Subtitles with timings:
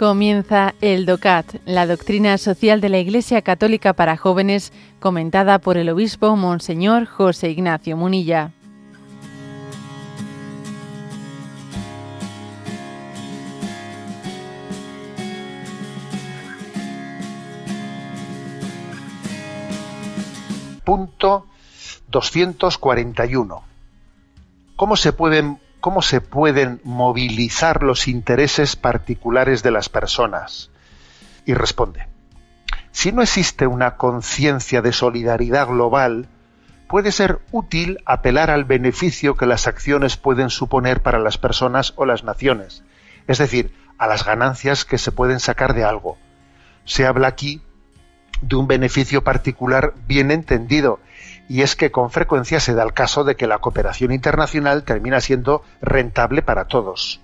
[0.00, 5.90] Comienza el DOCAT, la doctrina social de la Iglesia Católica para jóvenes, comentada por el
[5.90, 8.50] obispo Monseñor José Ignacio Munilla.
[20.82, 21.44] Punto
[22.08, 23.62] 241.
[24.76, 30.70] ¿Cómo se pueden cómo se pueden movilizar los intereses particulares de las personas.
[31.46, 32.06] Y responde,
[32.92, 36.28] si no existe una conciencia de solidaridad global,
[36.88, 42.04] puede ser útil apelar al beneficio que las acciones pueden suponer para las personas o
[42.04, 42.82] las naciones,
[43.26, 46.18] es decir, a las ganancias que se pueden sacar de algo.
[46.84, 47.62] Se habla aquí
[48.42, 51.00] de un beneficio particular bien entendido
[51.50, 55.20] y es que con frecuencia se da el caso de que la cooperación internacional termina
[55.20, 57.20] siendo rentable para todos.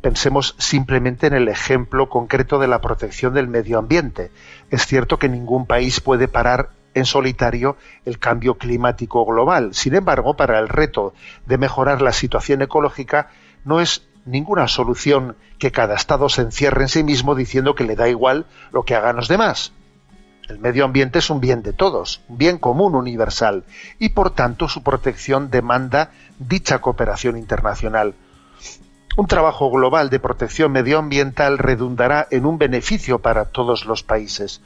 [0.00, 4.30] Pensemos simplemente en el ejemplo concreto de la protección del medio ambiente.
[4.70, 9.74] Es cierto que ningún país puede parar en solitario el cambio climático global.
[9.74, 11.12] Sin embargo, para el reto
[11.46, 13.30] de mejorar la situación ecológica
[13.64, 17.96] no es ninguna solución que cada Estado se encierre en sí mismo diciendo que le
[17.96, 19.72] da igual lo que hagan los demás.
[20.50, 23.62] El medio ambiente es un bien de todos, un bien común universal,
[24.00, 28.16] y por tanto su protección demanda dicha cooperación internacional.
[29.16, 34.60] Un trabajo global de protección medioambiental redundará en un beneficio para todos los países.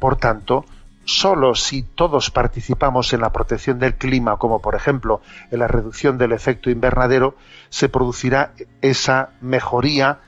[0.00, 0.64] Por tanto,
[1.04, 5.20] solo si todos participamos en la protección del clima, como por ejemplo
[5.52, 7.36] en la reducción del efecto invernadero,
[7.68, 10.18] se producirá esa mejoría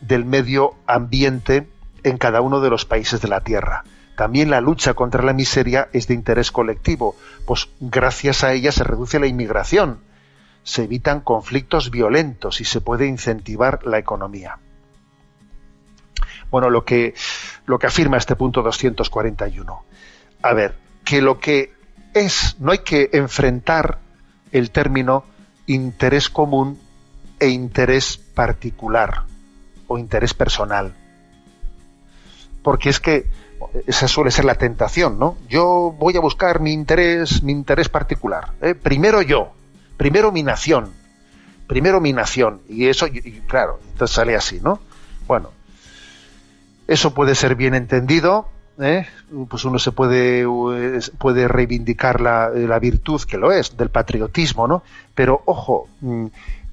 [0.00, 1.68] del medio ambiente
[2.02, 3.84] en cada uno de los países de la Tierra.
[4.18, 7.14] También la lucha contra la miseria es de interés colectivo,
[7.46, 10.00] pues gracias a ella se reduce la inmigración,
[10.64, 14.58] se evitan conflictos violentos y se puede incentivar la economía.
[16.50, 17.14] Bueno, lo que,
[17.66, 19.84] lo que afirma este punto 241.
[20.42, 20.74] A ver,
[21.04, 21.72] que lo que
[22.12, 24.00] es, no hay que enfrentar
[24.50, 25.26] el término
[25.68, 26.76] interés común
[27.38, 29.22] e interés particular
[29.86, 30.92] o interés personal.
[32.64, 33.26] Porque es que
[33.86, 35.36] esa suele ser la tentación, ¿no?
[35.48, 38.52] Yo voy a buscar mi interés, mi interés particular.
[38.60, 38.74] ¿eh?
[38.74, 39.52] Primero yo,
[39.96, 40.92] primero mi nación,
[41.66, 42.60] primero mi nación.
[42.68, 43.06] Y eso,
[43.46, 44.80] claro, entonces sale así, ¿no?
[45.26, 45.50] Bueno,
[46.86, 48.48] eso puede ser bien entendido,
[48.78, 49.06] ¿eh?
[49.48, 50.46] pues uno se puede,
[51.18, 54.82] puede reivindicar la, la, virtud que lo es, del patriotismo, ¿no?
[55.14, 56.26] Pero ojo, mm,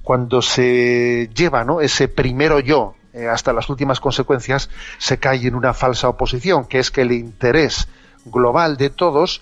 [0.06, 1.80] cuando se lleva ¿no?
[1.80, 4.68] ese primero yo eh, hasta las últimas consecuencias,
[4.98, 7.88] se cae en una falsa oposición, que es que el interés
[8.26, 9.40] global de todos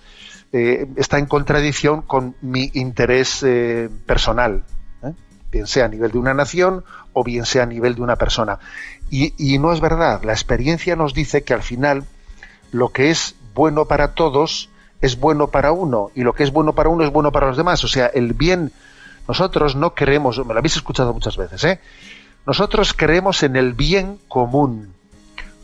[0.52, 4.62] eh, está en contradicción con mi interés eh, personal,
[5.50, 8.60] bien sea a nivel de una nación o bien sea a nivel de una persona.
[9.10, 12.04] Y, y no es verdad, la experiencia nos dice que al final
[12.70, 14.70] lo que es bueno para todos
[15.00, 17.56] es bueno para uno y lo que es bueno para uno es bueno para los
[17.56, 17.82] demás.
[17.82, 18.70] O sea, el bien,
[19.26, 21.80] nosotros no queremos, me lo habéis escuchado muchas veces, ¿eh?
[22.47, 24.94] Nosotros creemos en el bien común,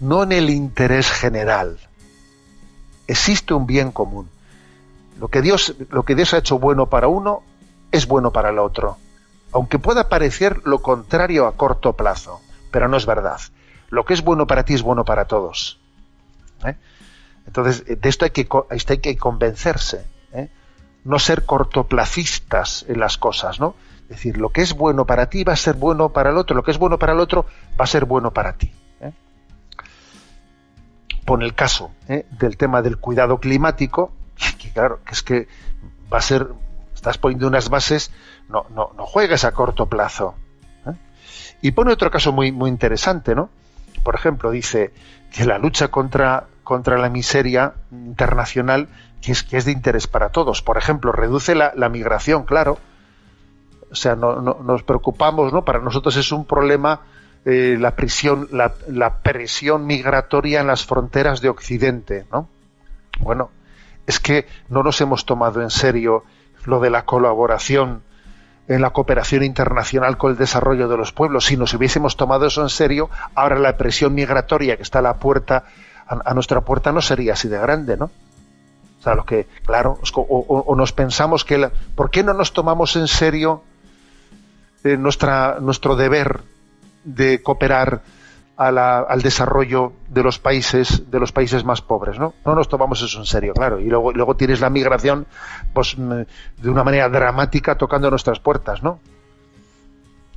[0.01, 1.79] no en el interés general.
[3.07, 4.31] Existe un bien común.
[5.19, 5.75] Lo que Dios,
[6.33, 7.43] ha hecho bueno para uno
[7.93, 8.97] es bueno para el otro.
[9.53, 12.41] Aunque pueda parecer lo contrario a corto plazo,
[12.71, 13.41] pero no es verdad.
[13.91, 15.79] Lo que es bueno para ti es bueno para todos.
[16.65, 16.77] ¿eh?
[17.47, 20.07] Entonces, de esto hay que, hay que convencerse.
[20.33, 20.49] ¿eh?
[21.05, 23.75] No ser cortoplacistas en las cosas, ¿no?
[24.11, 26.57] Es decir, lo que es bueno para ti va a ser bueno para el otro,
[26.57, 27.47] lo que es bueno para el otro
[27.81, 28.73] va a ser bueno para ti.
[29.01, 29.13] ¿eh?
[31.25, 32.27] Pon el caso ¿eh?
[32.29, 34.11] del tema del cuidado climático,
[34.59, 35.49] que claro, que es que
[36.13, 36.49] va a ser,
[36.93, 38.11] estás poniendo unas bases,
[38.49, 40.35] no, no, no juegues a corto plazo.
[40.89, 40.95] ¿eh?
[41.63, 43.49] Y pone otro caso muy, muy interesante, ¿no?
[44.03, 44.93] Por ejemplo, dice
[45.31, 48.89] que la lucha contra, contra la miseria internacional
[49.23, 50.63] que es, que es de interés para todos.
[50.63, 52.81] Por ejemplo, reduce la, la migración, claro
[53.91, 55.65] o sea, no, nos preocupamos, ¿no?
[55.65, 57.01] Para nosotros es un problema
[57.45, 62.49] eh, la prisión, la, la, presión migratoria en las fronteras de Occidente, ¿no?
[63.19, 63.51] Bueno,
[64.07, 66.25] es que no nos hemos tomado en serio
[66.67, 68.03] lo de la colaboración
[68.71, 71.47] en la cooperación internacional con el desarrollo de los pueblos.
[71.47, 75.15] Si nos hubiésemos tomado eso en serio, ahora la presión migratoria que está a la
[75.15, 75.65] puerta,
[76.07, 78.13] a, nuestra puerta, no sería así de grande, ¿no?
[79.01, 82.95] O sea, lo que, claro, o, nos pensamos que, la, ¿por qué no nos tomamos
[82.95, 83.65] en serio
[84.85, 86.41] eh, nuestra, nuestro deber
[87.05, 88.03] de cooperar
[88.57, 93.19] al desarrollo de los países de los países más pobres no no nos tomamos eso
[93.19, 93.81] en serio claro.
[93.81, 95.27] Y luego luego tienes la migración
[95.73, 98.99] pues de una manera dramática tocando nuestras puertas no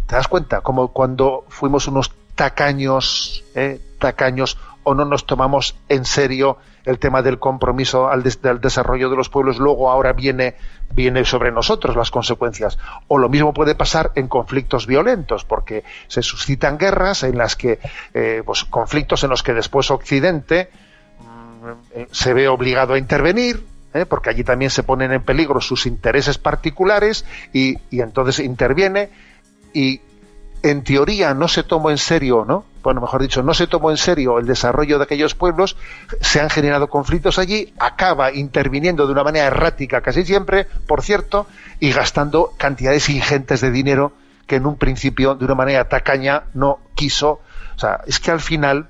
[0.07, 3.79] te das cuenta como cuando fuimos unos tacaños, ¿eh?
[3.99, 9.29] tacaños, o no nos tomamos en serio el tema del compromiso al, desarrollo de los
[9.29, 10.55] pueblos, luego ahora viene,
[10.93, 12.77] viene sobre nosotros las consecuencias.
[13.07, 17.79] O lo mismo puede pasar en conflictos violentos, porque se suscitan guerras en las que,
[18.13, 20.69] eh, pues, conflictos en los que después Occidente
[21.19, 24.05] mm, eh, se ve obligado a intervenir, ¿eh?
[24.05, 29.09] porque allí también se ponen en peligro sus intereses particulares y, y entonces interviene
[29.73, 30.01] y
[30.63, 32.65] en teoría no se tomó en serio, ¿no?
[32.81, 35.75] Bueno, mejor dicho, no se tomó en serio el desarrollo de aquellos pueblos,
[36.21, 41.47] se han generado conflictos allí, acaba interviniendo de una manera errática casi siempre, por cierto,
[41.79, 44.13] y gastando cantidades ingentes de dinero
[44.47, 47.41] que en un principio, de una manera tacaña, no quiso.
[47.75, 48.89] O sea, es que al final,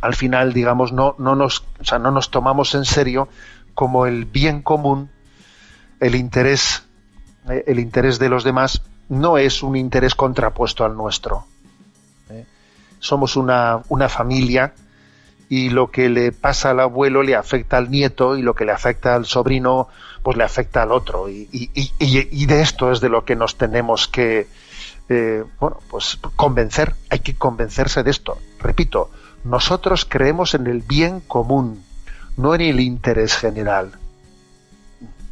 [0.00, 3.28] al final, digamos, no, no, nos, o sea, no nos tomamos en serio
[3.74, 5.10] como el bien común,
[6.00, 6.84] el interés,
[7.48, 11.46] eh, el interés de los demás no es un interés contrapuesto al nuestro.
[12.30, 12.44] ¿eh?
[12.98, 14.74] Somos una, familia
[15.48, 18.72] y lo que le pasa al abuelo le afecta al nieto y lo que le
[18.72, 19.88] afecta al sobrino
[20.22, 21.46] pues le afecta al otro y,
[22.46, 24.46] de esto es de lo que nos tenemos que
[25.08, 29.10] eh, bueno pues convencer hay que convencerse de esto repito
[29.44, 31.82] nosotros creemos en el bien común
[32.36, 33.92] no en el interés general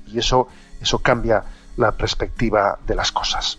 [0.06, 0.48] y eso
[0.80, 1.44] eso cambia
[1.76, 3.58] la perspectiva de las cosas